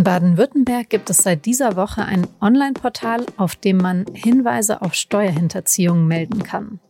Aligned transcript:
In 0.00 0.04
Baden-Württemberg 0.04 0.88
gibt 0.88 1.10
es 1.10 1.18
seit 1.18 1.44
dieser 1.44 1.76
Woche 1.76 2.02
ein 2.02 2.26
Online-Portal, 2.40 3.26
auf 3.36 3.54
dem 3.54 3.76
man 3.76 4.06
Hinweise 4.14 4.80
auf 4.80 4.94
Steuerhinterziehung 4.94 6.06
melden 6.06 6.42
kann. 6.42 6.80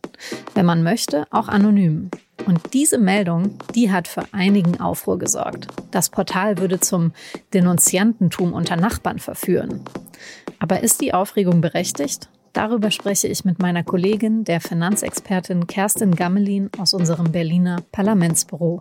Wenn 0.55 0.65
man 0.65 0.81
möchte, 0.81 1.25
auch 1.29 1.49
anonym. 1.49 2.09
Und 2.45 2.73
diese 2.73 2.97
Meldung, 2.97 3.57
die 3.75 3.91
hat 3.91 4.07
für 4.07 4.23
einigen 4.31 4.79
Aufruhr 4.79 5.19
gesorgt. 5.19 5.67
Das 5.91 6.09
Portal 6.09 6.57
würde 6.59 6.79
zum 6.79 7.11
Denunziantentum 7.53 8.53
unter 8.53 8.77
Nachbarn 8.77 9.19
verführen. 9.19 9.83
Aber 10.59 10.81
ist 10.81 11.01
die 11.01 11.13
Aufregung 11.13 11.59
berechtigt? 11.59 12.29
Darüber 12.53 12.91
spreche 12.91 13.27
ich 13.27 13.43
mit 13.43 13.59
meiner 13.59 13.83
Kollegin, 13.83 14.45
der 14.45 14.61
Finanzexpertin 14.61 15.67
Kerstin 15.67 16.15
Gammelin 16.15 16.69
aus 16.77 16.93
unserem 16.93 17.33
Berliner 17.33 17.83
Parlamentsbüro. 17.91 18.79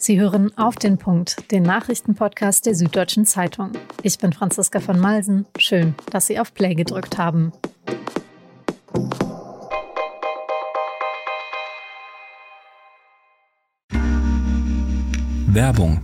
Sie 0.00 0.20
hören 0.20 0.56
auf 0.56 0.76
den 0.76 0.96
Punkt, 0.96 1.50
den 1.50 1.64
Nachrichtenpodcast 1.64 2.66
der 2.66 2.76
Süddeutschen 2.76 3.26
Zeitung. 3.26 3.72
Ich 4.04 4.16
bin 4.16 4.32
Franziska 4.32 4.78
von 4.78 5.00
Malsen. 5.00 5.44
Schön, 5.58 5.96
dass 6.12 6.28
Sie 6.28 6.38
auf 6.38 6.54
Play 6.54 6.76
gedrückt 6.76 7.18
haben. 7.18 7.52
Werbung. 15.48 16.00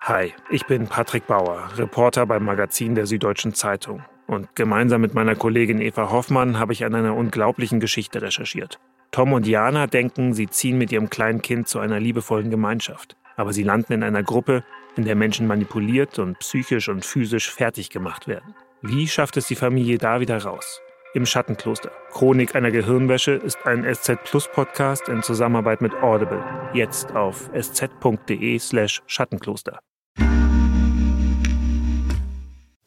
Hi, 0.00 0.32
ich 0.50 0.66
bin 0.66 0.86
Patrick 0.86 1.26
Bauer, 1.26 1.68
Reporter 1.76 2.24
beim 2.24 2.44
Magazin 2.44 2.94
der 2.94 3.04
Süddeutschen 3.04 3.52
Zeitung. 3.52 4.02
Und 4.26 4.56
gemeinsam 4.56 5.02
mit 5.02 5.12
meiner 5.12 5.34
Kollegin 5.34 5.82
Eva 5.82 6.10
Hoffmann 6.10 6.58
habe 6.58 6.72
ich 6.72 6.86
an 6.86 6.94
einer 6.94 7.14
unglaublichen 7.14 7.80
Geschichte 7.80 8.22
recherchiert. 8.22 8.80
Tom 9.14 9.32
und 9.32 9.46
Jana 9.46 9.86
denken, 9.86 10.34
sie 10.34 10.48
ziehen 10.48 10.76
mit 10.76 10.90
ihrem 10.90 11.08
kleinen 11.08 11.40
Kind 11.40 11.68
zu 11.68 11.78
einer 11.78 12.00
liebevollen 12.00 12.50
Gemeinschaft. 12.50 13.16
Aber 13.36 13.52
sie 13.52 13.62
landen 13.62 13.92
in 13.92 14.02
einer 14.02 14.24
Gruppe, 14.24 14.64
in 14.96 15.04
der 15.04 15.14
Menschen 15.14 15.46
manipuliert 15.46 16.18
und 16.18 16.40
psychisch 16.40 16.88
und 16.88 17.04
physisch 17.04 17.48
fertig 17.48 17.90
gemacht 17.90 18.26
werden. 18.26 18.56
Wie 18.82 19.06
schafft 19.06 19.36
es 19.36 19.46
die 19.46 19.54
Familie 19.54 19.98
da 19.98 20.18
wieder 20.18 20.42
raus? 20.42 20.80
Im 21.14 21.26
Schattenkloster. 21.26 21.92
Chronik 22.10 22.56
einer 22.56 22.72
Gehirnwäsche 22.72 23.34
ist 23.34 23.64
ein 23.64 23.84
SZ 23.84 24.16
Plus 24.24 24.48
Podcast 24.52 25.08
in 25.08 25.22
Zusammenarbeit 25.22 25.80
mit 25.80 25.94
Audible. 25.94 26.42
Jetzt 26.72 27.14
auf 27.14 27.50
sz.de 27.54 28.58
slash 28.58 29.00
Schattenkloster. 29.06 29.78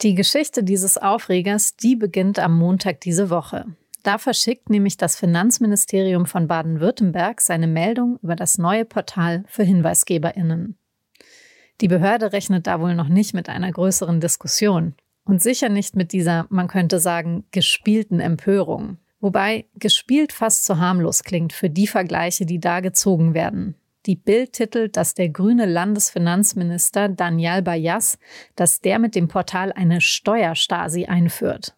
Die 0.01 0.13
Geschichte 0.13 0.65
dieses 0.65 0.97
Aufregers, 0.97 1.77
die 1.77 1.95
beginnt 1.95 2.37
am 2.37 2.57
Montag 2.57 2.99
diese 2.99 3.29
Woche. 3.29 3.65
Da 4.07 4.17
verschickt 4.17 4.69
nämlich 4.69 4.95
das 4.95 5.17
Finanzministerium 5.17 6.27
von 6.27 6.47
Baden-Württemberg 6.47 7.41
seine 7.41 7.67
Meldung 7.67 8.19
über 8.23 8.37
das 8.37 8.57
neue 8.57 8.85
Portal 8.85 9.43
für 9.49 9.63
Hinweisgeberinnen. 9.63 10.77
Die 11.81 11.89
Behörde 11.89 12.31
rechnet 12.31 12.67
da 12.67 12.79
wohl 12.79 12.95
noch 12.95 13.09
nicht 13.09 13.33
mit 13.33 13.49
einer 13.49 13.69
größeren 13.69 14.21
Diskussion 14.21 14.95
und 15.25 15.41
sicher 15.41 15.67
nicht 15.67 15.97
mit 15.97 16.13
dieser, 16.13 16.45
man 16.49 16.69
könnte 16.69 17.01
sagen, 17.01 17.47
gespielten 17.51 18.21
Empörung. 18.21 18.97
Wobei 19.19 19.65
gespielt 19.75 20.31
fast 20.31 20.63
zu 20.63 20.79
harmlos 20.79 21.23
klingt 21.23 21.51
für 21.51 21.69
die 21.69 21.87
Vergleiche, 21.87 22.45
die 22.45 22.61
da 22.61 22.79
gezogen 22.79 23.33
werden. 23.33 23.75
Die 24.05 24.15
Bild 24.15 24.53
titelt, 24.53 24.95
dass 24.95 25.15
der 25.15 25.27
grüne 25.27 25.65
Landesfinanzminister 25.65 27.09
Daniel 27.09 27.61
Bayas, 27.61 28.17
dass 28.55 28.79
der 28.79 28.99
mit 28.99 29.15
dem 29.15 29.27
Portal 29.27 29.73
eine 29.73 29.99
Steuerstasi 29.99 31.07
einführt. 31.07 31.76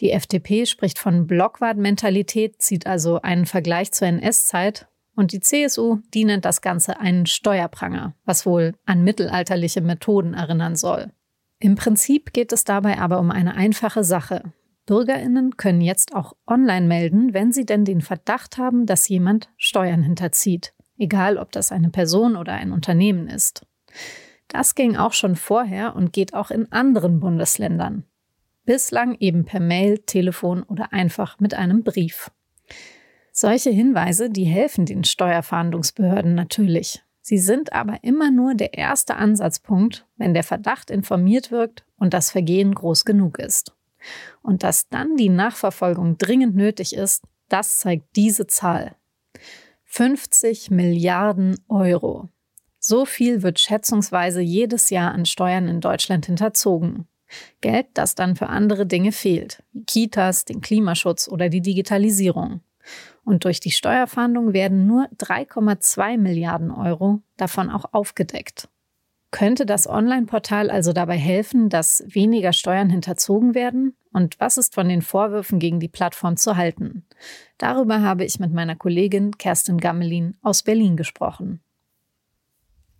Die 0.00 0.10
FDP 0.10 0.66
spricht 0.66 0.98
von 0.98 1.26
Blockwart-Mentalität, 1.26 2.60
zieht 2.60 2.86
also 2.86 3.20
einen 3.22 3.46
Vergleich 3.46 3.92
zur 3.92 4.08
NS-Zeit. 4.08 4.88
Und 5.16 5.32
die 5.32 5.40
CSU, 5.40 5.98
die 6.12 6.24
nennt 6.24 6.44
das 6.44 6.60
Ganze 6.60 6.98
einen 6.98 7.26
Steuerpranger, 7.26 8.14
was 8.24 8.46
wohl 8.46 8.74
an 8.84 9.04
mittelalterliche 9.04 9.80
Methoden 9.80 10.34
erinnern 10.34 10.74
soll. 10.74 11.12
Im 11.60 11.76
Prinzip 11.76 12.32
geht 12.32 12.52
es 12.52 12.64
dabei 12.64 12.98
aber 12.98 13.20
um 13.20 13.30
eine 13.30 13.54
einfache 13.54 14.04
Sache. 14.04 14.52
Bürgerinnen 14.86 15.56
können 15.56 15.80
jetzt 15.80 16.14
auch 16.14 16.34
online 16.46 16.86
melden, 16.86 17.32
wenn 17.32 17.52
sie 17.52 17.64
denn 17.64 17.84
den 17.84 18.02
Verdacht 18.02 18.58
haben, 18.58 18.86
dass 18.86 19.08
jemand 19.08 19.48
Steuern 19.56 20.02
hinterzieht, 20.02 20.74
egal 20.98 21.38
ob 21.38 21.52
das 21.52 21.72
eine 21.72 21.88
Person 21.90 22.36
oder 22.36 22.52
ein 22.52 22.72
Unternehmen 22.72 23.28
ist. 23.28 23.64
Das 24.48 24.74
ging 24.74 24.96
auch 24.96 25.12
schon 25.12 25.36
vorher 25.36 25.96
und 25.96 26.12
geht 26.12 26.34
auch 26.34 26.50
in 26.50 26.70
anderen 26.70 27.20
Bundesländern. 27.20 28.04
Bislang 28.64 29.16
eben 29.20 29.44
per 29.44 29.60
Mail, 29.60 29.98
Telefon 29.98 30.62
oder 30.62 30.92
einfach 30.92 31.38
mit 31.38 31.54
einem 31.54 31.82
Brief. 31.82 32.30
Solche 33.32 33.70
Hinweise, 33.70 34.30
die 34.30 34.44
helfen 34.44 34.86
den 34.86 35.04
Steuerfahndungsbehörden 35.04 36.34
natürlich. 36.34 37.02
Sie 37.20 37.38
sind 37.38 37.72
aber 37.72 37.98
immer 38.02 38.30
nur 38.30 38.54
der 38.54 38.74
erste 38.74 39.16
Ansatzpunkt, 39.16 40.06
wenn 40.16 40.34
der 40.34 40.44
Verdacht 40.44 40.90
informiert 40.90 41.50
wirkt 41.50 41.84
und 41.98 42.14
das 42.14 42.30
Vergehen 42.30 42.74
groß 42.74 43.04
genug 43.04 43.38
ist. 43.38 43.74
Und 44.42 44.62
dass 44.62 44.88
dann 44.88 45.16
die 45.16 45.30
Nachverfolgung 45.30 46.18
dringend 46.18 46.54
nötig 46.54 46.94
ist, 46.94 47.24
das 47.48 47.78
zeigt 47.78 48.16
diese 48.16 48.46
Zahl. 48.46 48.96
50 49.84 50.70
Milliarden 50.70 51.56
Euro. 51.68 52.28
So 52.78 53.06
viel 53.06 53.42
wird 53.42 53.58
schätzungsweise 53.58 54.40
jedes 54.40 54.90
Jahr 54.90 55.12
an 55.12 55.24
Steuern 55.24 55.68
in 55.68 55.80
Deutschland 55.80 56.26
hinterzogen. 56.26 57.08
Geld, 57.60 57.86
das 57.94 58.14
dann 58.14 58.36
für 58.36 58.48
andere 58.48 58.86
Dinge 58.86 59.12
fehlt, 59.12 59.62
wie 59.72 59.84
Kitas, 59.84 60.44
den 60.44 60.60
Klimaschutz 60.60 61.28
oder 61.28 61.48
die 61.48 61.62
Digitalisierung. 61.62 62.60
Und 63.24 63.44
durch 63.44 63.60
die 63.60 63.70
Steuerfahndung 63.70 64.52
werden 64.52 64.86
nur 64.86 65.08
3,2 65.18 66.18
Milliarden 66.18 66.70
Euro 66.70 67.22
davon 67.36 67.70
auch 67.70 67.86
aufgedeckt. 67.92 68.68
Könnte 69.34 69.66
das 69.66 69.88
Online-Portal 69.88 70.70
also 70.70 70.92
dabei 70.92 71.16
helfen, 71.16 71.68
dass 71.68 72.04
weniger 72.06 72.52
Steuern 72.52 72.88
hinterzogen 72.88 73.56
werden? 73.56 73.96
Und 74.12 74.38
was 74.38 74.58
ist 74.58 74.74
von 74.74 74.88
den 74.88 75.02
Vorwürfen 75.02 75.58
gegen 75.58 75.80
die 75.80 75.88
Plattform 75.88 76.36
zu 76.36 76.56
halten? 76.56 77.04
Darüber 77.58 78.00
habe 78.00 78.24
ich 78.24 78.38
mit 78.38 78.52
meiner 78.52 78.76
Kollegin 78.76 79.36
Kerstin 79.36 79.78
Gammelin 79.78 80.36
aus 80.40 80.62
Berlin 80.62 80.96
gesprochen. 80.96 81.63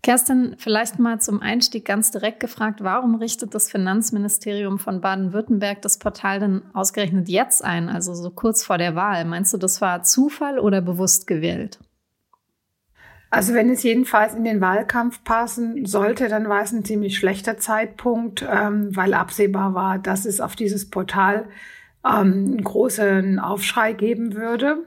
Kerstin, 0.04 0.54
vielleicht 0.58 0.98
mal 0.98 1.18
zum 1.18 1.40
Einstieg 1.40 1.86
ganz 1.86 2.10
direkt 2.10 2.38
gefragt, 2.38 2.84
warum 2.84 3.14
richtet 3.14 3.54
das 3.54 3.70
Finanzministerium 3.70 4.78
von 4.78 5.00
Baden-Württemberg 5.00 5.80
das 5.80 5.98
Portal 5.98 6.40
denn 6.40 6.62
ausgerechnet 6.74 7.30
jetzt 7.30 7.64
ein, 7.64 7.88
also 7.88 8.12
so 8.12 8.28
kurz 8.28 8.62
vor 8.62 8.76
der 8.76 8.94
Wahl? 8.94 9.24
Meinst 9.24 9.54
du, 9.54 9.56
das 9.56 9.80
war 9.80 10.02
Zufall 10.02 10.58
oder 10.58 10.82
bewusst 10.82 11.26
gewählt? 11.26 11.78
Also 13.30 13.54
wenn 13.54 13.70
es 13.70 13.82
jedenfalls 13.82 14.34
in 14.34 14.44
den 14.44 14.60
Wahlkampf 14.60 15.24
passen 15.24 15.86
sollte, 15.86 16.28
dann 16.28 16.50
war 16.50 16.60
es 16.60 16.72
ein 16.72 16.84
ziemlich 16.84 17.16
schlechter 17.16 17.56
Zeitpunkt, 17.56 18.46
ähm, 18.46 18.94
weil 18.94 19.14
absehbar 19.14 19.72
war, 19.72 19.98
dass 19.98 20.26
es 20.26 20.38
auf 20.38 20.54
dieses 20.54 20.90
Portal 20.90 21.46
ähm, 22.04 22.12
einen 22.12 22.62
großen 22.62 23.38
Aufschrei 23.38 23.94
geben 23.94 24.34
würde. 24.34 24.84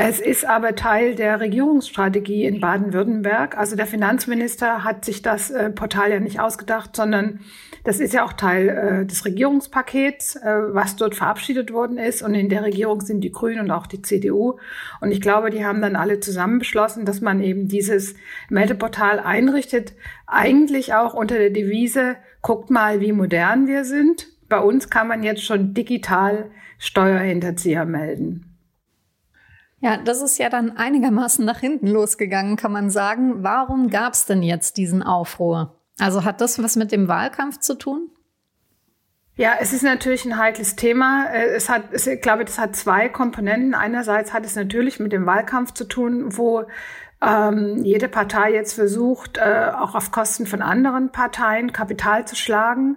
Es 0.00 0.20
ist 0.20 0.44
aber 0.44 0.76
Teil 0.76 1.16
der 1.16 1.40
Regierungsstrategie 1.40 2.44
in 2.44 2.60
Baden-Württemberg. 2.60 3.58
Also 3.58 3.74
der 3.74 3.86
Finanzminister 3.86 4.84
hat 4.84 5.04
sich 5.04 5.22
das 5.22 5.50
äh, 5.50 5.70
Portal 5.70 6.12
ja 6.12 6.20
nicht 6.20 6.38
ausgedacht, 6.38 6.94
sondern 6.94 7.40
das 7.82 7.98
ist 7.98 8.14
ja 8.14 8.24
auch 8.24 8.32
Teil 8.32 8.68
äh, 8.68 9.06
des 9.06 9.24
Regierungspakets, 9.24 10.36
äh, 10.36 10.72
was 10.72 10.94
dort 10.94 11.16
verabschiedet 11.16 11.72
worden 11.72 11.98
ist. 11.98 12.22
Und 12.22 12.36
in 12.36 12.48
der 12.48 12.62
Regierung 12.62 13.00
sind 13.00 13.22
die 13.22 13.32
Grünen 13.32 13.58
und 13.58 13.70
auch 13.72 13.88
die 13.88 14.00
CDU. 14.00 14.58
Und 15.00 15.10
ich 15.10 15.20
glaube, 15.20 15.50
die 15.50 15.64
haben 15.64 15.82
dann 15.82 15.96
alle 15.96 16.20
zusammen 16.20 16.60
beschlossen, 16.60 17.04
dass 17.04 17.20
man 17.20 17.42
eben 17.42 17.66
dieses 17.66 18.14
Meldeportal 18.50 19.18
einrichtet. 19.18 19.94
Eigentlich 20.28 20.94
auch 20.94 21.12
unter 21.12 21.38
der 21.38 21.50
Devise, 21.50 22.14
guckt 22.40 22.70
mal, 22.70 23.00
wie 23.00 23.10
modern 23.10 23.66
wir 23.66 23.84
sind. 23.84 24.28
Bei 24.48 24.60
uns 24.60 24.90
kann 24.90 25.08
man 25.08 25.24
jetzt 25.24 25.42
schon 25.42 25.74
digital 25.74 26.52
Steuerhinterzieher 26.78 27.84
melden. 27.84 28.48
Ja, 29.80 29.96
das 29.96 30.22
ist 30.22 30.38
ja 30.38 30.48
dann 30.48 30.76
einigermaßen 30.76 31.44
nach 31.44 31.60
hinten 31.60 31.86
losgegangen, 31.86 32.56
kann 32.56 32.72
man 32.72 32.90
sagen. 32.90 33.44
Warum 33.44 33.90
gab 33.90 34.14
es 34.14 34.24
denn 34.24 34.42
jetzt 34.42 34.76
diesen 34.76 35.02
Aufruhr? 35.02 35.76
Also 35.98 36.24
hat 36.24 36.40
das 36.40 36.62
was 36.62 36.76
mit 36.76 36.90
dem 36.92 37.08
Wahlkampf 37.08 37.58
zu 37.58 37.74
tun? 37.74 38.10
Ja, 39.36 39.54
es 39.60 39.72
ist 39.72 39.84
natürlich 39.84 40.24
ein 40.24 40.36
heikles 40.36 40.74
Thema. 40.74 41.26
Äh, 41.26 41.54
es 41.54 41.68
hat, 41.68 41.94
ich 41.94 42.20
glaube, 42.20 42.44
das 42.44 42.58
hat 42.58 42.74
zwei 42.74 43.08
Komponenten. 43.08 43.72
Einerseits 43.72 44.32
hat 44.32 44.44
es 44.44 44.56
natürlich 44.56 44.98
mit 44.98 45.12
dem 45.12 45.26
Wahlkampf 45.26 45.72
zu 45.74 45.84
tun, 45.84 46.36
wo 46.36 46.64
ähm, 47.20 47.82
jede 47.82 48.08
Partei 48.08 48.52
jetzt 48.52 48.74
versucht, 48.74 49.38
äh, 49.38 49.72
auch 49.76 49.96
auf 49.96 50.12
Kosten 50.12 50.46
von 50.46 50.62
anderen 50.62 51.10
Parteien 51.10 51.72
Kapital 51.72 52.26
zu 52.28 52.36
schlagen. 52.36 52.96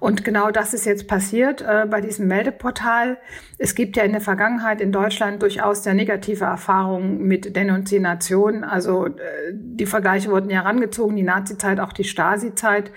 Und 0.00 0.24
genau 0.24 0.50
das 0.50 0.74
ist 0.74 0.86
jetzt 0.86 1.06
passiert 1.06 1.62
äh, 1.62 1.86
bei 1.88 2.00
diesem 2.00 2.26
Meldeportal. 2.26 3.18
Es 3.58 3.76
gibt 3.76 3.96
ja 3.96 4.02
in 4.02 4.12
der 4.12 4.20
Vergangenheit 4.20 4.80
in 4.80 4.90
Deutschland 4.90 5.42
durchaus 5.42 5.84
sehr 5.84 5.94
negative 5.94 6.46
Erfahrungen 6.46 7.22
mit 7.22 7.54
Denunziation. 7.54 8.64
Also 8.64 9.06
äh, 9.06 9.12
die 9.52 9.86
Vergleiche 9.86 10.30
wurden 10.30 10.50
ja 10.50 10.62
herangezogen, 10.62 11.14
die 11.14 11.22
Nazi-Zeit, 11.22 11.78
auch 11.78 11.92
die 11.92 12.04
Stasi-Zeit. 12.04 12.90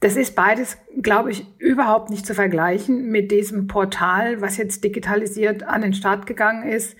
Das 0.00 0.16
ist 0.16 0.34
beides, 0.36 0.78
glaube 1.02 1.32
ich, 1.32 1.44
überhaupt 1.58 2.08
nicht 2.08 2.24
zu 2.24 2.34
vergleichen 2.34 3.10
mit 3.10 3.30
diesem 3.30 3.66
Portal, 3.66 4.40
was 4.40 4.56
jetzt 4.56 4.84
digitalisiert 4.84 5.64
an 5.64 5.82
den 5.82 5.92
Start 5.92 6.24
gegangen 6.24 6.66
ist. 6.66 6.96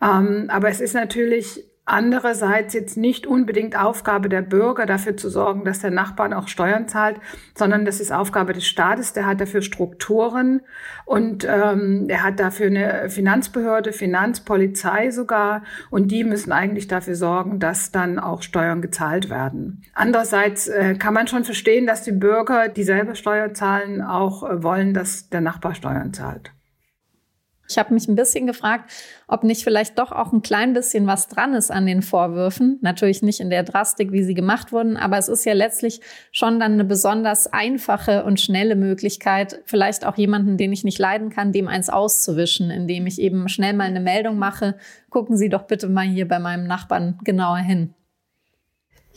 Ähm, 0.00 0.46
aber 0.48 0.70
es 0.70 0.80
ist 0.80 0.94
natürlich 0.94 1.67
andererseits 1.88 2.74
jetzt 2.74 2.96
nicht 2.96 3.26
unbedingt 3.26 3.76
Aufgabe 3.76 4.28
der 4.28 4.42
Bürger, 4.42 4.86
dafür 4.86 5.16
zu 5.16 5.30
sorgen, 5.30 5.64
dass 5.64 5.80
der 5.80 5.90
Nachbarn 5.90 6.32
auch 6.32 6.48
Steuern 6.48 6.88
zahlt, 6.88 7.16
sondern 7.56 7.84
das 7.84 8.00
ist 8.00 8.12
Aufgabe 8.12 8.52
des 8.52 8.66
Staates. 8.66 9.12
Der 9.12 9.26
hat 9.26 9.40
dafür 9.40 9.62
Strukturen 9.62 10.60
und 11.04 11.46
ähm, 11.48 12.06
er 12.08 12.22
hat 12.22 12.40
dafür 12.40 12.66
eine 12.66 13.10
Finanzbehörde, 13.10 13.92
Finanzpolizei 13.92 15.10
sogar 15.10 15.62
und 15.90 16.10
die 16.10 16.24
müssen 16.24 16.52
eigentlich 16.52 16.88
dafür 16.88 17.14
sorgen, 17.14 17.58
dass 17.58 17.90
dann 17.90 18.18
auch 18.18 18.42
Steuern 18.42 18.82
gezahlt 18.82 19.30
werden. 19.30 19.82
Andererseits 19.94 20.68
äh, 20.68 20.94
kann 20.94 21.14
man 21.14 21.26
schon 21.26 21.44
verstehen, 21.44 21.86
dass 21.86 22.02
die 22.02 22.12
Bürger, 22.12 22.68
die 22.68 22.84
selber 22.84 23.14
Steuer 23.14 23.54
zahlen, 23.54 24.02
auch 24.02 24.42
äh, 24.42 24.62
wollen, 24.62 24.94
dass 24.94 25.28
der 25.30 25.40
Nachbar 25.40 25.74
Steuern 25.74 26.12
zahlt. 26.12 26.52
Ich 27.68 27.76
habe 27.78 27.92
mich 27.92 28.08
ein 28.08 28.14
bisschen 28.14 28.46
gefragt, 28.46 28.90
ob 29.26 29.44
nicht 29.44 29.62
vielleicht 29.62 29.98
doch 29.98 30.10
auch 30.10 30.32
ein 30.32 30.40
klein 30.40 30.72
bisschen 30.72 31.06
was 31.06 31.28
dran 31.28 31.54
ist 31.54 31.70
an 31.70 31.84
den 31.84 32.00
Vorwürfen. 32.00 32.78
Natürlich 32.80 33.22
nicht 33.22 33.40
in 33.40 33.50
der 33.50 33.62
Drastik, 33.62 34.10
wie 34.10 34.22
sie 34.22 34.34
gemacht 34.34 34.72
wurden, 34.72 34.96
aber 34.96 35.18
es 35.18 35.28
ist 35.28 35.44
ja 35.44 35.52
letztlich 35.52 36.00
schon 36.32 36.58
dann 36.58 36.72
eine 36.72 36.84
besonders 36.84 37.46
einfache 37.46 38.24
und 38.24 38.40
schnelle 38.40 38.74
Möglichkeit, 38.74 39.60
vielleicht 39.66 40.06
auch 40.06 40.16
jemanden, 40.16 40.56
den 40.56 40.72
ich 40.72 40.84
nicht 40.84 40.98
leiden 40.98 41.28
kann, 41.28 41.52
dem 41.52 41.68
eins 41.68 41.90
auszuwischen, 41.90 42.70
indem 42.70 43.06
ich 43.06 43.20
eben 43.20 43.48
schnell 43.48 43.74
mal 43.74 43.84
eine 43.84 44.00
Meldung 44.00 44.38
mache. 44.38 44.76
Gucken 45.10 45.36
Sie 45.36 45.50
doch 45.50 45.64
bitte 45.64 45.88
mal 45.88 46.06
hier 46.06 46.26
bei 46.26 46.38
meinem 46.38 46.66
Nachbarn 46.66 47.18
genauer 47.22 47.58
hin. 47.58 47.94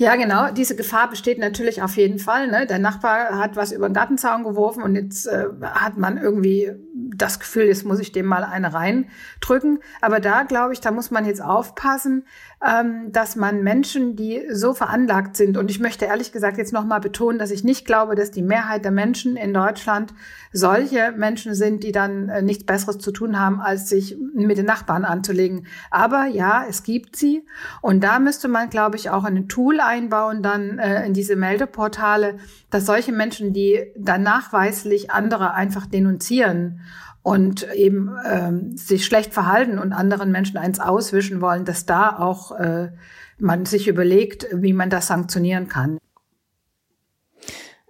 Ja, 0.01 0.15
genau. 0.15 0.49
Diese 0.51 0.75
Gefahr 0.75 1.11
besteht 1.11 1.37
natürlich 1.37 1.83
auf 1.83 1.95
jeden 1.95 2.17
Fall. 2.17 2.47
Ne? 2.47 2.65
Der 2.65 2.79
Nachbar 2.79 3.37
hat 3.37 3.55
was 3.55 3.71
über 3.71 3.87
den 3.87 3.93
Gartenzaun 3.93 4.43
geworfen 4.43 4.81
und 4.81 4.95
jetzt 4.95 5.27
äh, 5.27 5.45
hat 5.61 5.95
man 5.95 6.17
irgendwie 6.17 6.71
das 7.15 7.39
Gefühl, 7.39 7.65
jetzt 7.65 7.85
muss 7.85 7.99
ich 7.99 8.11
dem 8.11 8.25
mal 8.25 8.43
eine 8.43 8.73
reindrücken. 8.73 9.77
Aber 10.01 10.19
da 10.19 10.41
glaube 10.41 10.73
ich, 10.73 10.81
da 10.81 10.89
muss 10.89 11.11
man 11.11 11.27
jetzt 11.27 11.43
aufpassen, 11.43 12.25
ähm, 12.63 13.11
dass 13.11 13.35
man 13.35 13.63
Menschen, 13.63 14.15
die 14.15 14.43
so 14.51 14.73
veranlagt 14.73 15.35
sind, 15.35 15.57
und 15.57 15.71
ich 15.71 15.79
möchte 15.79 16.05
ehrlich 16.05 16.31
gesagt 16.31 16.57
jetzt 16.57 16.73
nochmal 16.73 16.99
betonen, 16.99 17.39
dass 17.39 17.49
ich 17.49 17.63
nicht 17.63 17.85
glaube, 17.85 18.15
dass 18.15 18.29
die 18.29 18.43
Mehrheit 18.43 18.85
der 18.85 18.91
Menschen 18.91 19.35
in 19.35 19.53
Deutschland 19.53 20.13
solche 20.53 21.11
Menschen 21.11 21.55
sind, 21.55 21.83
die 21.83 21.91
dann 21.91 22.29
äh, 22.29 22.41
nichts 22.41 22.63
Besseres 22.63 22.99
zu 22.99 23.11
tun 23.11 23.39
haben, 23.39 23.59
als 23.59 23.89
sich 23.89 24.15
mit 24.35 24.57
den 24.57 24.65
Nachbarn 24.65 25.05
anzulegen. 25.05 25.65
Aber 25.89 26.25
ja, 26.25 26.63
es 26.69 26.83
gibt 26.83 27.15
sie. 27.15 27.45
Und 27.81 28.03
da 28.03 28.19
müsste 28.19 28.47
man, 28.47 28.69
glaube 28.69 28.97
ich, 28.97 29.09
auch 29.09 29.23
ein 29.23 29.47
Tool 29.47 29.79
einbauen, 29.79 30.43
dann 30.43 30.77
äh, 30.77 31.05
in 31.05 31.13
diese 31.13 31.35
Meldeportale, 31.35 32.37
dass 32.69 32.85
solche 32.85 33.11
Menschen, 33.11 33.53
die 33.53 33.91
dann 33.97 34.21
nachweislich 34.21 35.09
andere 35.09 35.55
einfach 35.55 35.87
denunzieren 35.87 36.81
und 37.23 37.71
eben 37.73 38.15
ähm, 38.25 38.75
sich 38.75 39.05
schlecht 39.05 39.33
verhalten 39.33 39.77
und 39.79 39.93
anderen 39.93 40.31
Menschen 40.31 40.57
eins 40.57 40.79
auswischen 40.79 41.41
wollen, 41.41 41.65
dass 41.65 41.85
da 41.85 42.17
auch 42.17 42.51
äh, 42.59 42.91
man 43.37 43.65
sich 43.65 43.87
überlegt, 43.87 44.47
wie 44.53 44.73
man 44.73 44.89
das 44.89 45.07
sanktionieren 45.07 45.67
kann. 45.67 45.97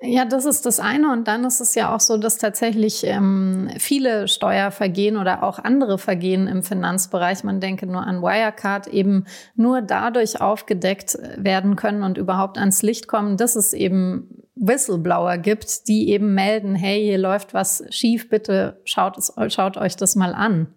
Ja, 0.03 0.25
das 0.25 0.45
ist 0.45 0.65
das 0.65 0.79
eine. 0.79 1.11
Und 1.11 1.27
dann 1.27 1.43
ist 1.43 1.61
es 1.61 1.75
ja 1.75 1.93
auch 1.93 1.99
so, 1.99 2.17
dass 2.17 2.39
tatsächlich 2.39 3.03
ähm, 3.05 3.69
viele 3.77 4.27
Steuervergehen 4.27 5.15
oder 5.15 5.43
auch 5.43 5.59
andere 5.59 5.99
Vergehen 5.99 6.47
im 6.47 6.63
Finanzbereich, 6.63 7.43
man 7.43 7.59
denke 7.59 7.85
nur 7.85 8.01
an 8.01 8.23
Wirecard, 8.23 8.87
eben 8.87 9.25
nur 9.55 9.83
dadurch 9.83 10.41
aufgedeckt 10.41 11.19
werden 11.37 11.75
können 11.75 12.01
und 12.01 12.17
überhaupt 12.17 12.57
ans 12.57 12.81
Licht 12.81 13.07
kommen, 13.07 13.37
dass 13.37 13.55
es 13.55 13.73
eben 13.73 14.41
Whistleblower 14.61 15.37
gibt, 15.37 15.87
die 15.87 16.09
eben 16.09 16.33
melden, 16.33 16.75
hey, 16.75 17.03
hier 17.03 17.17
läuft 17.17 17.53
was 17.53 17.83
schief, 17.89 18.29
bitte 18.29 18.79
schaut, 18.85 19.17
es, 19.17 19.33
schaut 19.47 19.75
euch 19.75 19.95
das 19.97 20.15
mal 20.15 20.33
an. 20.33 20.67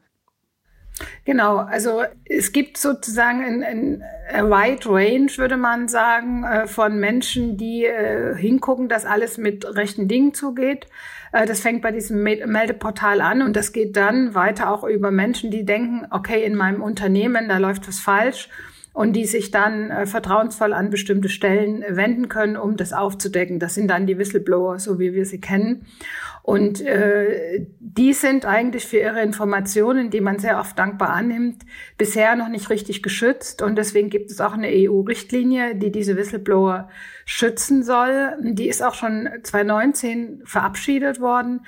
Genau, 1.25 1.57
also 1.57 2.03
es 2.25 2.53
gibt 2.53 2.79
sozusagen 2.79 3.43
ein, 3.43 3.63
ein, 3.65 4.03
ein 4.33 4.47
wide 4.47 4.89
range, 4.89 5.33
würde 5.37 5.57
man 5.57 5.89
sagen, 5.89 6.45
äh, 6.45 6.67
von 6.67 6.99
Menschen, 6.99 7.57
die 7.57 7.85
äh, 7.85 8.37
hingucken, 8.37 8.89
dass 8.89 9.05
alles 9.05 9.37
mit 9.37 9.67
rechten 9.77 10.07
Dingen 10.07 10.35
zugeht. 10.35 10.87
Äh, 11.33 11.47
das 11.47 11.61
fängt 11.61 11.83
bei 11.83 11.91
diesem 11.91 12.23
Meldeportal 12.23 13.21
an 13.21 13.43
und 13.43 13.57
das 13.57 13.73
geht 13.73 13.97
dann 13.97 14.35
weiter 14.35 14.71
auch 14.71 14.85
über 14.85 15.11
Menschen, 15.11 15.51
die 15.51 15.65
denken, 15.65 16.07
okay, 16.11 16.45
in 16.45 16.55
meinem 16.55 16.81
Unternehmen, 16.81 17.49
da 17.49 17.59
läuft 17.59 17.89
was 17.89 17.99
falsch 17.99 18.49
und 18.95 19.13
die 19.15 19.27
sich 19.27 19.51
dann 19.51 19.91
äh, 19.91 20.07
vertrauensvoll 20.07 20.73
an 20.73 20.89
bestimmte 20.89 21.29
Stellen 21.29 21.85
wenden 21.89 22.29
können, 22.29 22.57
um 22.57 22.77
das 22.77 22.93
aufzudecken. 22.93 23.59
Das 23.59 23.75
sind 23.75 23.89
dann 23.89 24.07
die 24.07 24.17
Whistleblower, 24.17 24.79
so 24.79 25.01
wie 25.01 25.13
wir 25.13 25.27
sie 25.27 25.41
kennen. 25.41 25.85
Und 26.43 26.81
äh, 26.81 27.67
die 27.81 28.13
sind 28.13 28.47
eigentlich 28.47 28.87
für 28.87 28.99
ihre 28.99 29.21
Informationen, 29.21 30.11
die 30.11 30.21
man 30.21 30.39
sehr 30.39 30.61
oft 30.61 30.79
dankbar 30.79 31.11
annimmt, 31.11 31.65
bisher 31.99 32.37
noch 32.37 32.49
nicht 32.49 32.71
richtig 32.71 33.03
geschützt. 33.03 33.63
Und 33.63 33.77
deswegen 33.77 34.11
gibt 34.11 34.31
es 34.31 34.41
auch 34.41 34.53
eine 34.53 34.69
EU-Richtlinie, 34.69 35.75
die 35.75 35.91
diese 35.91 36.17
Whistleblower 36.17 36.89
schützen 37.25 37.83
soll. 37.83 38.37
Die 38.43 38.69
ist 38.69 38.83
auch 38.83 38.95
schon 38.95 39.29
2019 39.43 40.43
verabschiedet 40.45 41.21
worden. 41.21 41.63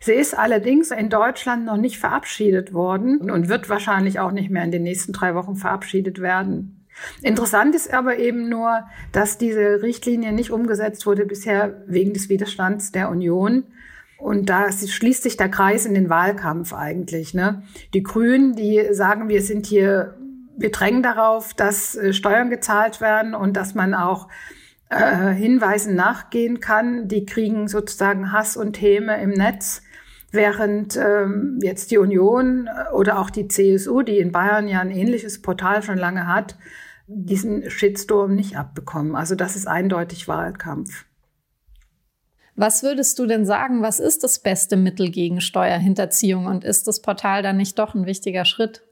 Sie 0.00 0.12
ist 0.12 0.36
allerdings 0.36 0.90
in 0.90 1.08
Deutschland 1.08 1.64
noch 1.64 1.76
nicht 1.76 1.98
verabschiedet 1.98 2.72
worden 2.72 3.30
und 3.30 3.48
wird 3.48 3.68
wahrscheinlich 3.68 4.20
auch 4.20 4.32
nicht 4.32 4.50
mehr 4.50 4.64
in 4.64 4.70
den 4.70 4.82
nächsten 4.82 5.12
drei 5.12 5.34
Wochen 5.34 5.56
verabschiedet 5.56 6.20
werden. 6.20 6.86
Interessant 7.22 7.74
ist 7.74 7.92
aber 7.92 8.18
eben 8.18 8.48
nur, 8.48 8.84
dass 9.12 9.38
diese 9.38 9.82
Richtlinie 9.82 10.32
nicht 10.32 10.50
umgesetzt 10.50 11.06
wurde 11.06 11.26
bisher 11.26 11.82
wegen 11.86 12.14
des 12.14 12.28
Widerstands 12.28 12.92
der 12.92 13.10
Union. 13.10 13.64
Und 14.18 14.48
da 14.48 14.72
schließt 14.72 15.22
sich 15.22 15.36
der 15.36 15.50
Kreis 15.50 15.84
in 15.84 15.94
den 15.94 16.08
Wahlkampf 16.08 16.72
eigentlich. 16.72 17.34
Ne? 17.34 17.62
Die 17.92 18.02
Grünen, 18.02 18.56
die 18.56 18.82
sagen, 18.92 19.28
wir 19.28 19.42
sind 19.42 19.66
hier, 19.66 20.16
wir 20.56 20.70
drängen 20.70 21.02
darauf, 21.02 21.52
dass 21.52 21.94
äh, 21.96 22.14
Steuern 22.14 22.48
gezahlt 22.48 23.02
werden 23.02 23.34
und 23.34 23.58
dass 23.58 23.74
man 23.74 23.92
auch 23.92 24.28
äh, 24.88 25.34
Hinweisen 25.34 25.96
nachgehen 25.96 26.60
kann. 26.60 27.08
Die 27.08 27.26
kriegen 27.26 27.68
sozusagen 27.68 28.32
Hass 28.32 28.56
und 28.56 28.80
Häme 28.80 29.20
im 29.20 29.30
Netz 29.30 29.82
während 30.30 30.96
ähm, 30.96 31.58
jetzt 31.62 31.90
die 31.90 31.98
Union 31.98 32.68
äh, 32.68 32.92
oder 32.92 33.18
auch 33.18 33.30
die 33.30 33.48
CSU, 33.48 34.02
die 34.02 34.18
in 34.18 34.32
Bayern 34.32 34.68
ja 34.68 34.80
ein 34.80 34.90
ähnliches 34.90 35.42
Portal 35.42 35.82
schon 35.82 35.98
lange 35.98 36.26
hat, 36.26 36.56
diesen 37.06 37.70
Shitstorm 37.70 38.34
nicht 38.34 38.56
abbekommen. 38.56 39.14
Also 39.14 39.34
das 39.34 39.56
ist 39.56 39.66
eindeutig 39.66 40.28
Wahlkampf. 40.28 41.04
Was 42.56 42.82
würdest 42.82 43.18
du 43.18 43.26
denn 43.26 43.44
sagen, 43.44 43.82
was 43.82 44.00
ist 44.00 44.24
das 44.24 44.38
beste 44.38 44.76
Mittel 44.76 45.10
gegen 45.10 45.42
Steuerhinterziehung 45.42 46.46
und 46.46 46.64
ist 46.64 46.88
das 46.88 47.02
Portal 47.02 47.42
dann 47.42 47.58
nicht 47.58 47.78
doch 47.78 47.94
ein 47.94 48.06
wichtiger 48.06 48.46
Schritt? 48.46 48.85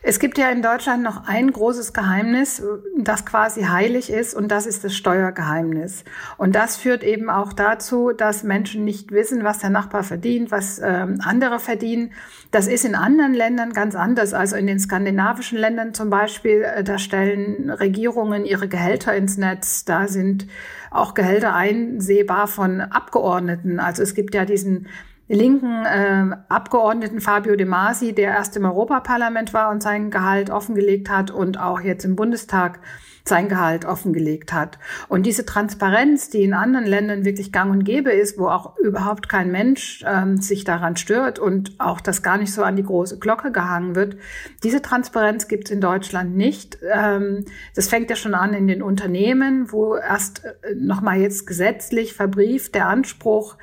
Es 0.00 0.20
gibt 0.20 0.38
ja 0.38 0.48
in 0.50 0.62
Deutschland 0.62 1.02
noch 1.02 1.26
ein 1.26 1.50
großes 1.50 1.92
Geheimnis, 1.92 2.62
das 2.96 3.26
quasi 3.26 3.64
heilig 3.64 4.10
ist, 4.10 4.32
und 4.32 4.48
das 4.48 4.64
ist 4.64 4.84
das 4.84 4.94
Steuergeheimnis. 4.94 6.04
Und 6.36 6.54
das 6.54 6.76
führt 6.76 7.02
eben 7.02 7.28
auch 7.28 7.52
dazu, 7.52 8.12
dass 8.12 8.44
Menschen 8.44 8.84
nicht 8.84 9.10
wissen, 9.10 9.42
was 9.42 9.58
der 9.58 9.70
Nachbar 9.70 10.04
verdient, 10.04 10.52
was 10.52 10.78
ähm, 10.78 11.20
andere 11.20 11.58
verdienen. 11.58 12.12
Das 12.52 12.68
ist 12.68 12.84
in 12.84 12.94
anderen 12.94 13.34
Ländern 13.34 13.72
ganz 13.72 13.96
anders. 13.96 14.34
Also 14.34 14.54
in 14.54 14.68
den 14.68 14.78
skandinavischen 14.78 15.58
Ländern 15.58 15.92
zum 15.94 16.10
Beispiel, 16.10 16.62
äh, 16.62 16.84
da 16.84 16.98
stellen 16.98 17.68
Regierungen 17.68 18.44
ihre 18.44 18.68
Gehälter 18.68 19.16
ins 19.16 19.36
Netz. 19.36 19.84
Da 19.84 20.06
sind 20.06 20.46
auch 20.92 21.14
Gehälter 21.14 21.54
einsehbar 21.54 22.46
von 22.46 22.80
Abgeordneten. 22.80 23.80
Also 23.80 24.04
es 24.04 24.14
gibt 24.14 24.34
ja 24.36 24.44
diesen 24.44 24.86
linken 25.28 25.84
äh, 25.84 26.36
Abgeordneten 26.48 27.20
Fabio 27.20 27.54
De 27.56 27.66
Masi, 27.66 28.14
der 28.14 28.32
erst 28.32 28.56
im 28.56 28.64
Europaparlament 28.64 29.52
war 29.52 29.70
und 29.70 29.82
sein 29.82 30.10
Gehalt 30.10 30.50
offengelegt 30.50 31.10
hat 31.10 31.30
und 31.30 31.60
auch 31.60 31.80
jetzt 31.80 32.04
im 32.04 32.16
Bundestag 32.16 32.80
sein 33.28 33.48
Gehalt 33.48 33.84
offengelegt 33.84 34.52
hat. 34.52 34.78
Und 35.08 35.26
diese 35.26 35.44
Transparenz, 35.44 36.30
die 36.30 36.42
in 36.42 36.54
anderen 36.54 36.86
Ländern 36.86 37.24
wirklich 37.26 37.52
gang 37.52 37.70
und 37.70 37.84
gäbe 37.84 38.10
ist, 38.10 38.38
wo 38.38 38.48
auch 38.48 38.76
überhaupt 38.78 39.28
kein 39.28 39.52
Mensch 39.52 40.02
ähm, 40.06 40.38
sich 40.38 40.64
daran 40.64 40.96
stört 40.96 41.38
und 41.38 41.78
auch 41.78 42.00
das 42.00 42.22
gar 42.22 42.38
nicht 42.38 42.52
so 42.52 42.62
an 42.62 42.76
die 42.76 42.82
große 42.82 43.18
Glocke 43.18 43.52
gehangen 43.52 43.94
wird, 43.94 44.16
diese 44.64 44.82
Transparenz 44.82 45.46
gibt 45.46 45.66
es 45.66 45.70
in 45.70 45.82
Deutschland 45.82 46.36
nicht. 46.36 46.78
Ähm, 46.90 47.44
das 47.74 47.88
fängt 47.88 48.08
ja 48.10 48.16
schon 48.16 48.34
an 48.34 48.54
in 48.54 48.66
den 48.66 48.82
Unternehmen, 48.82 49.70
wo 49.70 49.96
erst 49.96 50.44
äh, 50.44 50.74
nochmal 50.74 51.18
jetzt 51.18 51.46
gesetzlich 51.46 52.14
verbrieft 52.14 52.74
der 52.74 52.88
Anspruch 52.88 53.58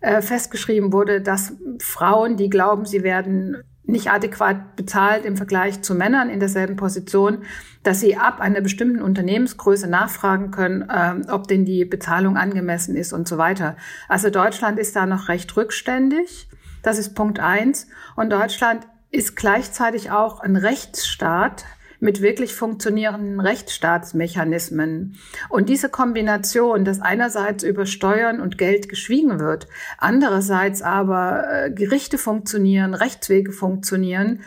äh, 0.00 0.22
festgeschrieben 0.22 0.92
wurde, 0.92 1.20
dass 1.20 1.54
Frauen, 1.80 2.36
die 2.36 2.50
glauben, 2.50 2.84
sie 2.84 3.02
werden 3.02 3.58
nicht 3.88 4.10
adäquat 4.10 4.76
bezahlt 4.76 5.24
im 5.24 5.36
Vergleich 5.36 5.80
zu 5.80 5.94
Männern 5.94 6.28
in 6.28 6.40
derselben 6.40 6.76
Position, 6.76 7.44
dass 7.82 8.00
sie 8.00 8.16
ab 8.16 8.38
einer 8.38 8.60
bestimmten 8.60 9.00
Unternehmensgröße 9.00 9.88
nachfragen 9.88 10.50
können, 10.50 10.82
äh, 10.82 11.30
ob 11.30 11.48
denn 11.48 11.64
die 11.64 11.86
Bezahlung 11.86 12.36
angemessen 12.36 12.94
ist 12.94 13.14
und 13.14 13.26
so 13.26 13.38
weiter. 13.38 13.76
Also 14.08 14.28
Deutschland 14.28 14.78
ist 14.78 14.94
da 14.94 15.06
noch 15.06 15.28
recht 15.28 15.56
rückständig. 15.56 16.48
Das 16.82 16.98
ist 16.98 17.14
Punkt 17.14 17.40
eins. 17.40 17.88
Und 18.14 18.30
Deutschland 18.30 18.86
ist 19.10 19.36
gleichzeitig 19.36 20.10
auch 20.10 20.40
ein 20.40 20.56
Rechtsstaat 20.56 21.64
mit 22.00 22.22
wirklich 22.22 22.54
funktionierenden 22.54 23.40
Rechtsstaatsmechanismen. 23.40 25.16
Und 25.48 25.68
diese 25.68 25.88
Kombination, 25.88 26.84
dass 26.84 27.00
einerseits 27.00 27.64
über 27.64 27.86
Steuern 27.86 28.40
und 28.40 28.58
Geld 28.58 28.88
geschwiegen 28.88 29.40
wird, 29.40 29.66
andererseits 29.98 30.82
aber 30.82 31.44
äh, 31.50 31.70
Gerichte 31.70 32.18
funktionieren, 32.18 32.94
Rechtswege 32.94 33.52
funktionieren, 33.52 34.40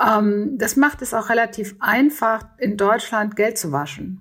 Ähm, 0.00 0.58
das 0.58 0.74
macht 0.74 1.02
es 1.02 1.14
auch 1.14 1.28
relativ 1.28 1.76
einfach, 1.78 2.44
in 2.58 2.76
Deutschland 2.76 3.36
Geld 3.36 3.58
zu 3.58 3.70
waschen. 3.70 4.20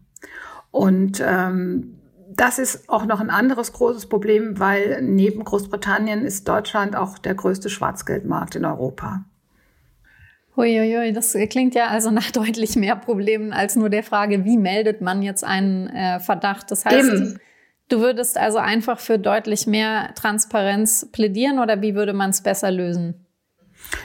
Und 0.70 1.20
ähm, 1.26 2.00
das 2.30 2.60
ist 2.60 2.90
auch 2.90 3.06
noch 3.06 3.20
ein 3.20 3.30
anderes 3.30 3.74
großes 3.74 4.08
Problem, 4.08 4.60
weil 4.60 5.02
neben 5.02 5.44
Großbritannien 5.44 6.26
ist 6.26 6.48
Deutschland 6.48 6.96
auch 6.96 7.18
der 7.18 7.36
größte 7.36 7.70
Schwarzgeldmarkt 7.70 8.56
in 8.56 8.66
Europa. 8.66 9.26
Huiuiui, 10.56 11.14
das 11.14 11.36
klingt 11.50 11.76
ja 11.76 11.88
also 11.88 12.12
nach 12.12 12.32
deutlich 12.32 12.76
mehr 12.76 12.96
Problemen 12.96 13.54
als 13.54 13.76
nur 13.76 13.90
der 13.90 14.04
Frage, 14.04 14.46
wie 14.46 14.58
meldet 14.58 15.02
man 15.02 15.22
jetzt 15.22 15.44
einen 15.44 15.88
äh, 15.90 16.20
Verdacht. 16.20 16.70
Das 16.72 16.86
heißt, 16.86 17.10
Eben. 17.10 17.40
du 17.90 18.00
würdest 18.00 18.38
also 18.38 18.60
einfach 18.60 19.00
für 19.00 19.18
deutlich 19.18 19.68
mehr 19.68 20.14
Transparenz 20.16 21.10
plädieren 21.12 21.60
oder 21.60 21.82
wie 21.82 21.96
würde 21.96 22.14
man 22.14 22.30
es 22.30 22.42
besser 22.42 22.72
lösen? 22.72 23.26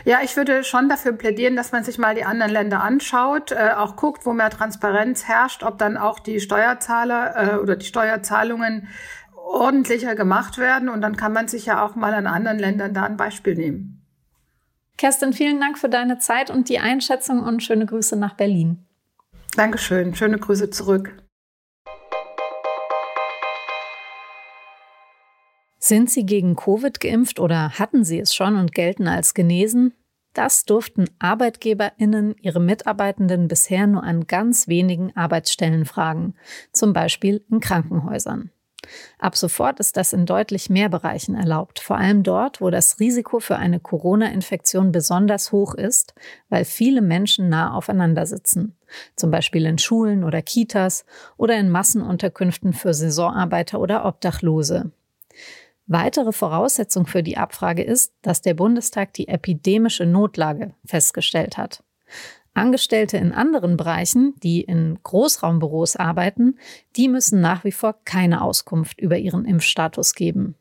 Ja, 0.05 0.19
ich 0.23 0.37
würde 0.37 0.65
schon 0.65 0.89
dafür 0.89 1.13
plädieren, 1.13 1.57
dass 1.57 1.73
man 1.73 1.85
sich 1.85 1.99
mal 1.99 2.15
die 2.15 2.25
anderen 2.25 2.51
Länder 2.51 2.83
anschaut, 2.83 3.53
äh, 3.53 3.71
auch 3.77 3.97
guckt, 3.97 4.27
wo 4.27 4.33
mehr 4.33 4.51
Transparenz 4.51 5.25
herrscht, 5.29 5.63
ob 5.63 5.79
dann 5.79 5.97
auch 5.97 6.19
die 6.19 6.41
Steuerzahler 6.41 7.55
äh, 7.55 7.57
oder 7.57 7.77
die 7.77 7.87
Steuerzahlungen 7.87 8.89
ordentlicher 9.35 10.15
gemacht 10.15 10.59
werden. 10.59 10.89
Und 10.89 11.01
dann 11.01 11.17
kann 11.17 11.33
man 11.33 11.49
sich 11.49 11.67
ja 11.67 11.85
auch 11.85 11.95
mal 11.95 12.15
an 12.15 12.27
anderen 12.27 12.59
Ländern 12.59 12.93
da 12.93 13.05
ein 13.05 13.17
Beispiel 13.17 13.55
nehmen. 13.55 13.98
Kerstin, 14.99 15.33
vielen 15.33 15.61
Dank 15.61 15.79
für 15.79 15.89
deine 15.89 16.19
Zeit 16.19 16.51
und 16.51 16.69
die 16.69 16.81
Einschätzung 16.81 17.41
und 17.41 17.63
schöne 17.63 17.87
Grüße 17.87 18.17
nach 18.17 18.35
Berlin. 18.35 18.85
Dankeschön. 19.57 20.15
Schöne 20.17 20.39
Grüße 20.39 20.71
zurück. 20.71 21.23
Sind 25.79 26.11
Sie 26.11 26.27
gegen 26.27 26.57
Covid 26.57 26.99
geimpft 26.99 27.39
oder 27.39 27.79
hatten 27.79 28.05
Sie 28.05 28.19
es 28.19 28.35
schon 28.35 28.57
und 28.57 28.75
gelten 28.75 29.07
als 29.07 29.35
genesen? 29.35 29.95
Das 30.35 30.65
durften 30.65 31.07
Arbeitgeberinnen 31.21 32.35
ihre 32.43 32.61
Mitarbeitenden 32.61 33.47
bisher 33.47 33.87
nur 33.87 34.03
an 34.03 34.27
ganz 34.27 34.67
wenigen 34.67 35.17
Arbeitsstellen 35.17 35.85
fragen, 35.85 36.35
zum 36.73 36.93
Beispiel 36.93 37.45
in 37.49 37.61
Krankenhäusern. 37.61 38.51
Ab 39.19 39.37
sofort 39.37 39.81
ist 39.81 39.97
das 39.97 40.13
in 40.13 40.25
deutlich 40.27 40.71
mehr 40.71 40.89
Bereichen 40.89 41.35
erlaubt, 41.35 41.81
vor 41.81 41.99
allem 41.99 42.23
dort, 42.23 42.61
wo 42.61 42.71
das 42.71 43.01
Risiko 43.01 43.41
für 43.41 43.57
eine 43.57 43.81
Corona-Infektion 43.81 44.93
besonders 44.93 45.53
hoch 45.53 45.75
ist, 45.75 46.15
weil 46.49 46.65
viele 46.65 47.01
Menschen 47.01 47.49
nah 47.49 47.75
aufeinander 47.75 48.27
sitzen, 48.27 48.77
zum 49.17 49.31
Beispiel 49.31 49.67
in 49.67 49.79
Schulen 49.79 50.25
oder 50.25 50.43
Kitas 50.43 51.05
oder 51.37 51.59
in 51.59 51.71
Massenunterkünften 51.71 52.73
für 52.73 52.95
Saisonarbeiter 52.95 53.81
oder 53.81 54.05
Obdachlose. 54.05 54.93
Weitere 55.87 56.33
Voraussetzung 56.33 57.07
für 57.07 57.23
die 57.23 57.39
Abfrage 57.39 57.83
ist, 57.83 58.13
dass 58.23 58.43
der 58.43 58.55
Bundestag 58.55 59.15
die 59.15 59.29
epidemische 59.29 60.05
Notlage 60.05 60.75
festgestellt 60.85 61.57
hat. 61.57 61.83
Angestellte 62.55 63.17
in 63.17 63.33
anderen 63.33 63.77
Bereichen, 63.77 64.35
die 64.43 64.63
in 64.63 64.99
Großraumbüros 65.03 65.97
arbeiten, 65.97 66.59
die 66.97 67.09
müssen 67.09 67.41
nach 67.41 67.65
wie 67.65 67.73
vor 67.73 67.97
keine 68.05 68.43
Auskunft 68.43 69.01
über 69.01 69.17
ihren 69.17 69.45
Impfstatus 69.45 70.15
geben. 70.15 70.55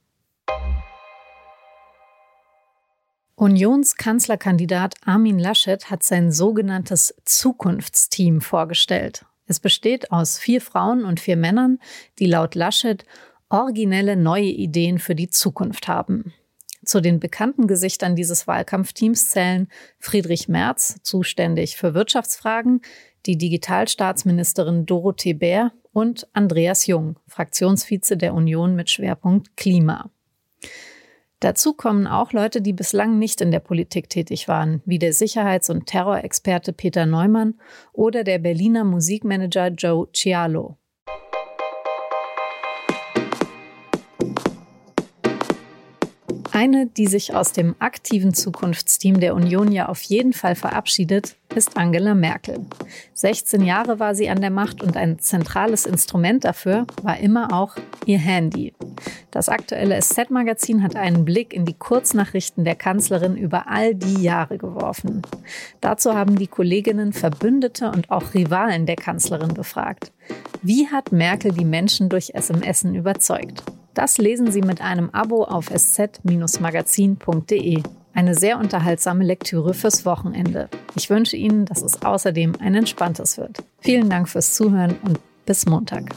Unionskanzlerkandidat 3.36 4.96
Armin 5.06 5.38
Laschet 5.38 5.92
hat 5.92 6.02
sein 6.02 6.32
sogenanntes 6.32 7.14
Zukunftsteam 7.24 8.42
vorgestellt. 8.42 9.26
Es 9.46 9.60
besteht 9.60 10.12
aus 10.12 10.40
vier 10.40 10.60
Frauen 10.60 11.06
und 11.06 11.20
vier 11.20 11.38
Männern, 11.38 11.80
die 12.18 12.26
laut 12.26 12.56
Laschet 12.56 13.06
originelle 13.50 14.18
neue 14.18 14.50
Ideen 14.50 15.00
für 15.00 15.16
die 15.16 15.30
Zukunft 15.30 15.88
haben. 15.88 16.34
Zu 16.88 17.02
den 17.02 17.20
bekannten 17.20 17.68
Gesichtern 17.68 18.16
dieses 18.16 18.48
Wahlkampfteams 18.48 19.30
zählen 19.30 19.68
Friedrich 20.00 20.48
Merz, 20.48 21.00
zuständig 21.04 21.76
für 21.76 21.94
Wirtschaftsfragen, 21.94 22.80
die 23.26 23.38
Digitalstaatsministerin 23.38 24.86
Dorothee 24.86 25.34
Bär 25.34 25.74
und 25.92 26.30
Andreas 26.32 26.88
Jung, 26.88 27.18
Fraktionsvize 27.28 28.16
der 28.16 28.34
Union 28.34 28.78
mit 28.78 28.90
Schwerpunkt 28.90 29.58
Klima. 29.58 30.10
Dazu 31.42 31.74
kommen 31.74 32.08
auch 32.08 32.32
Leute, 32.32 32.62
die 32.62 32.72
bislang 32.72 33.20
nicht 33.20 33.42
in 33.42 33.52
der 33.52 33.60
Politik 33.60 34.10
tätig 34.10 34.48
waren, 34.48 34.82
wie 34.86 34.98
der 34.98 35.12
Sicherheits- 35.12 35.70
und 35.70 35.88
Terrorexperte 35.88 36.72
Peter 36.72 37.06
Neumann 37.06 37.60
oder 37.92 38.24
der 38.24 38.40
Berliner 38.40 38.86
Musikmanager 38.86 39.68
Joe 39.68 40.08
Cialo. 40.14 40.78
Eine, 46.58 46.88
die 46.88 47.06
sich 47.06 47.36
aus 47.36 47.52
dem 47.52 47.76
aktiven 47.78 48.34
Zukunftsteam 48.34 49.20
der 49.20 49.36
Union 49.36 49.72
ja 49.72 49.90
auf 49.90 50.02
jeden 50.02 50.34
Fall 50.34 50.56
verabschiedet, 50.56 51.36
ist 51.54 51.78
Angela 51.78 52.16
Merkel. 52.16 52.66
16 53.14 53.62
Jahre 53.64 54.00
war 54.00 54.16
sie 54.16 54.28
an 54.28 54.42
der 54.42 54.50
Macht 54.50 54.82
und 54.82 54.98
ein 54.98 55.20
zentrales 55.20 55.86
Instrument 55.86 56.46
dafür 56.46 56.88
war 57.04 57.20
immer 57.20 57.54
auch 57.54 57.76
ihr 58.08 58.18
Handy. 58.18 58.74
Das 59.30 59.50
aktuelle 59.50 60.02
SZ-Magazin 60.02 60.82
hat 60.82 60.96
einen 60.96 61.26
Blick 61.26 61.54
in 61.54 61.66
die 61.66 61.76
Kurznachrichten 61.76 62.66
der 62.66 62.76
Kanzlerin 62.76 63.38
über 63.38 63.68
all 63.68 63.94
die 63.94 64.24
Jahre 64.24 64.58
geworfen. 64.58 65.22
Dazu 65.80 66.16
haben 66.16 66.40
die 66.40 66.48
Kolleginnen 66.48 67.14
Verbündete 67.14 67.92
und 67.92 68.10
auch 68.10 68.34
Rivalen 68.34 68.88
der 68.88 68.96
Kanzlerin 68.96 69.54
befragt. 69.54 70.12
Wie 70.64 70.88
hat 70.88 71.12
Merkel 71.12 71.52
die 71.52 71.66
Menschen 71.66 72.10
durch 72.10 72.32
SMSen 72.36 72.96
überzeugt? 72.96 73.62
Das 73.98 74.18
lesen 74.20 74.52
Sie 74.52 74.62
mit 74.62 74.80
einem 74.80 75.10
Abo 75.10 75.44
auf 75.44 75.72
sz-magazin.de. 75.72 77.82
Eine 78.14 78.36
sehr 78.36 78.60
unterhaltsame 78.60 79.24
Lektüre 79.24 79.74
fürs 79.74 80.06
Wochenende. 80.06 80.70
Ich 80.96 81.10
wünsche 81.10 81.36
Ihnen, 81.36 81.66
dass 81.66 81.82
es 81.82 82.04
außerdem 82.04 82.54
ein 82.60 82.76
entspanntes 82.76 83.40
wird. 83.40 83.64
Vielen 83.80 84.08
Dank 84.08 84.30
fürs 84.30 84.54
Zuhören 84.54 84.98
und 85.04 85.20
bis 85.48 85.66
Montag. 85.66 86.14